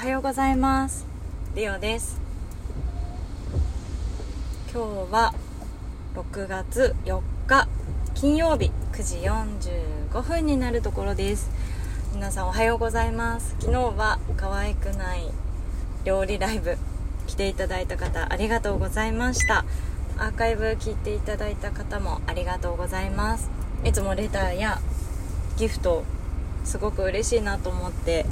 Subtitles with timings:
[0.00, 1.04] はようございます。
[1.54, 2.18] リオです。
[4.72, 5.34] 今日は
[6.14, 7.68] 6月4日
[8.14, 9.16] 金曜日9時
[10.08, 11.50] 45分になるところです。
[12.14, 13.54] 皆さんおはようございます。
[13.60, 15.30] 昨日は可愛くない
[16.04, 16.78] 料理ライブ
[17.26, 19.66] 来ていただいた方ありがとうございました。
[20.16, 23.50] アーカイブ聞いていただいた方もありがとうございます。
[23.84, 24.80] いつもレターや
[25.58, 26.04] ギフト
[26.64, 28.24] すごく嬉しいなと思って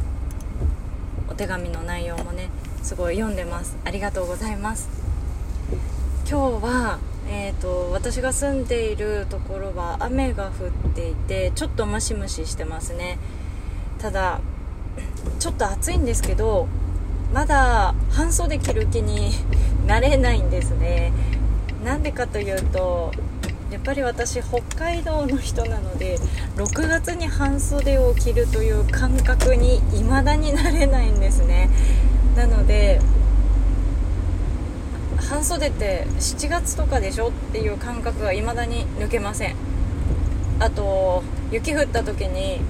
[1.39, 2.51] 手紙の内容もね
[2.83, 3.77] すごい読んでます。
[3.84, 4.88] ありがとうございます。
[6.29, 6.98] 今日は
[7.30, 13.19] えーと、私が住んでいるところは雨が降っていてちょっとムシムシしてますね。
[13.98, 14.41] ただ
[15.38, 16.66] ちょっと暑いんですけど
[17.32, 19.30] まだ半袖着る気に
[19.87, 21.12] なれないんですね。
[21.84, 23.12] なんでかというと
[23.70, 26.18] やっぱり私北海道の人なので
[26.56, 31.68] 6月に半袖を着るという感覚に未だになれないんですね。
[32.34, 33.00] なので
[35.28, 39.56] 半袖って7月とかでしょっていう感覚が未だに抜けません。
[40.60, 42.60] あと雪降った時に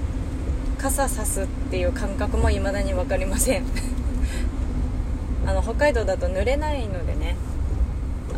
[0.77, 3.63] 傘さすっていう感覚も未だに分かりません。
[5.45, 7.37] あの北海道だと濡れないのでね。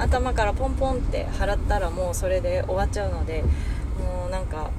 [0.01, 3.43] 頭からポンポンって払ったらもうそれで終わっちゃうので
[3.99, 4.71] もうなんか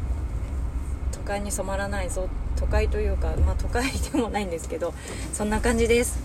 [1.13, 4.93] 都会に染まらないぞ都会というかまあ都会でもないんですけど
[5.33, 6.19] そんな感じです。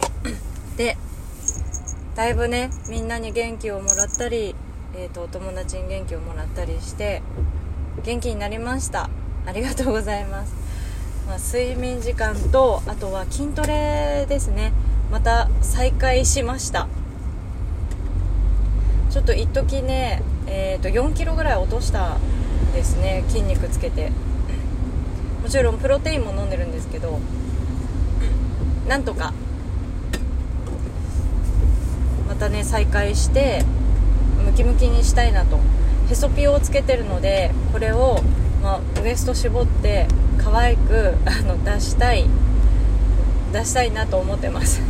[0.77, 0.97] で
[2.15, 4.55] だいぶねみんなに元気をもらったり、
[4.95, 7.21] えーと、お友達に元気をもらったりして
[8.03, 9.09] 元気になりました。
[9.45, 10.53] ありがとうございます、
[11.27, 14.73] まあ、睡眠時間とあとは筋トレですね。
[15.11, 16.87] また再開しました。
[19.09, 22.17] ちょっと一時ね、えー、と4キロぐらい落とした
[22.73, 24.11] ですね筋肉つけて。
[25.47, 27.21] もちろんプロテインも飲んでるんですけど
[28.85, 29.33] なんとか
[32.27, 33.63] またね再開して
[34.45, 35.57] ムキムキにしたいなと。
[36.11, 38.21] へそピオをつけてるのでこれを、
[38.61, 40.07] まあ、ウエスト絞って
[40.37, 42.25] 可愛くあの出したい
[43.53, 44.81] 出したいなと思ってます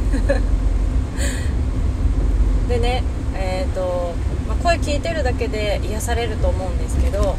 [2.68, 3.04] でね
[3.36, 4.14] えーと
[4.48, 7.38] まあ、声聞いてるだけで癒されると思うんですけど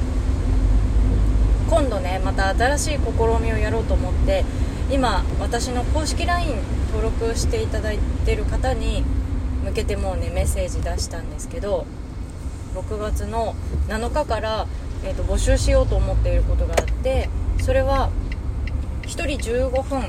[1.69, 3.00] 今度ねまた新しい試
[3.43, 4.47] みをやろうと思って
[4.91, 6.56] 今私の公式 LINE
[6.87, 9.05] 登録していただいてる方に
[9.62, 11.84] 向けてもうねメッセージ出したんですけど
[12.75, 13.55] 6月の
[13.88, 14.67] 7日から、
[15.05, 17.28] えーと、募集しようと思っていることがあって
[17.61, 18.09] それは
[19.03, 20.00] 1人15分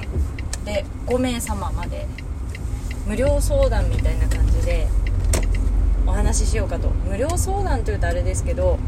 [0.63, 2.07] で5名様まで
[3.05, 4.87] 無料相談みたいな感じで
[6.09, 6.89] お話ししようかと。
[6.89, 8.79] 無料相談というとあれですけど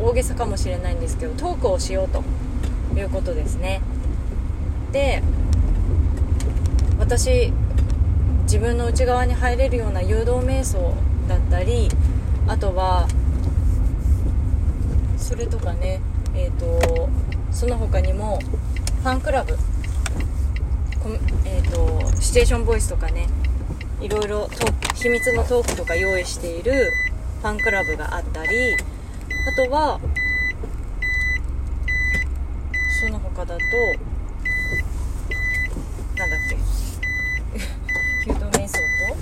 [0.00, 2.22] 大げさかもしれないんですけどトークをしようと
[2.98, 3.80] いうことですね。
[4.92, 5.22] で
[6.98, 7.52] 私
[8.42, 10.94] 自分の内側に入れるような誘導瞑想
[11.28, 11.88] だったり
[12.46, 13.08] あとは
[15.16, 16.00] それとかね
[16.34, 17.08] えっ、ー、と
[17.50, 18.38] その他にも
[19.02, 19.56] ファンクラブ
[21.44, 23.26] えーとシチュエーションボイスとかね
[24.00, 24.48] いろいろ
[24.94, 26.92] 秘密のトークとか用意している
[27.40, 28.74] ファンクラブがあったり
[29.46, 30.00] あとは
[33.00, 33.62] その他だと
[36.16, 36.56] なんだっけ。
[38.24, 39.16] 給湯瞑想と。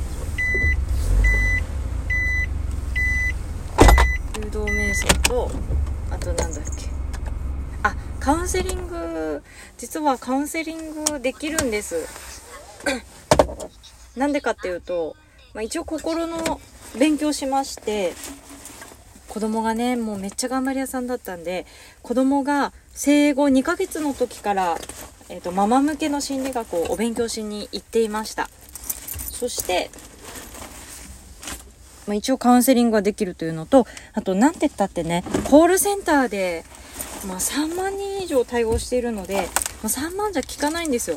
[4.39, 5.51] 誘導瞑想と
[6.11, 6.89] あとなんだっけ。
[7.83, 9.43] あカウンセリング
[9.77, 12.07] 実はカウンセリングできるんです。
[14.17, 15.17] なんでかっていうと、
[15.55, 16.61] まあ、一応心の
[16.99, 18.13] 勉強しまして
[19.29, 21.67] 子供がねもうめっちゃ頑張り屋さんだったんで
[22.03, 24.77] 子供が生後2ヶ月の時から、
[25.29, 28.49] えーと、ママ向けの心理学をお勉強しに行っていました。
[29.33, 29.91] そして、
[32.07, 36.65] まあ、一応カウンセリングができるというのとあと何て言ったってねコールセンターで、
[37.27, 39.49] まあ、3万人以上対応しているので、
[39.83, 41.17] まあ、3万じゃ効かないんですよ。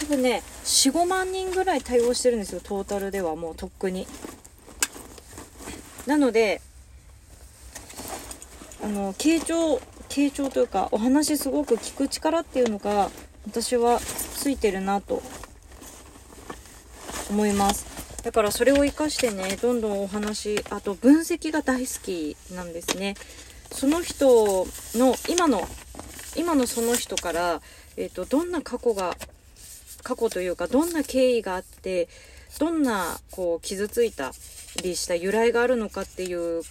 [0.00, 4.06] 多分ね45万人ぐらい対応してるんですよトータルではもうとっくに。
[6.06, 6.62] なので
[8.82, 13.10] あの傾聴傾聴というかお話すごく聞く力っていうのが
[13.46, 15.22] 私はついてるなと
[17.30, 17.86] 思います。
[18.22, 23.14] だからそれを活かしてねどんどんお話あと分析が大好きなんですね。
[23.70, 25.68] その人の今の
[26.36, 27.60] 今のその人から、
[27.96, 29.16] えーとどんな過去が
[30.02, 32.08] 過去というかどんな経緯があって
[32.58, 34.32] どんなこう傷ついた
[34.82, 36.62] りした由来があるのかっていう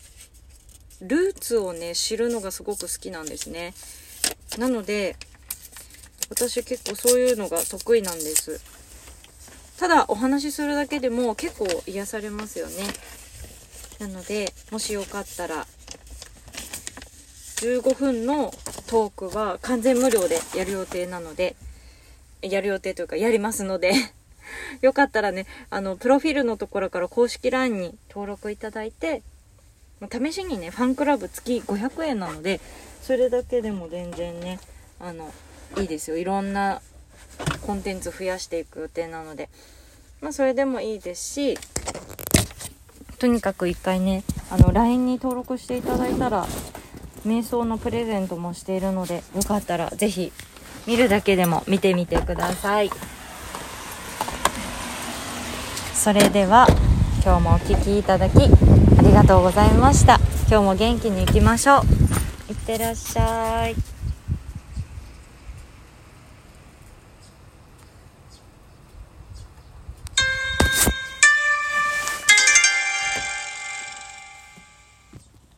[1.01, 3.73] ルーツをね知るのがすごく好きなんですね。
[4.57, 5.15] なので
[6.29, 8.59] 私結構そういうのが得意なんです。
[9.77, 12.83] ただお話しするだけでも結構癒されますよね。
[13.99, 15.67] なのでもしよかったら
[17.57, 18.53] 15分の
[18.87, 21.55] トークは完全無料でやる予定なので
[22.41, 23.93] やる予定というかやりますので
[24.81, 29.21] よかったらねあのプロフィールのところから公式 LINE に登録いただいて
[30.11, 32.59] 試しにねファンクラブ月500円なので
[33.01, 34.59] それだけでも全然ね
[34.99, 35.31] あの
[35.77, 36.17] いいですよ。
[36.17, 36.81] いろんな
[37.61, 39.49] コンテンツ増やしていく予定なので。
[40.21, 41.59] まあそれでもいいですし
[43.19, 46.47] とにかく一回ねあの LINE に登録していただいたら
[47.25, 50.31] 瞑想のプレゼントもしているのでよかったら是非
[50.87, 52.89] 見るだけでも見てみてください。
[55.93, 56.65] それでは
[57.23, 60.19] 今日もお聴きいただきありがとうございました。
[60.49, 61.81] 今日も元気にいきましょう。
[62.51, 63.96] いってらっしゃい。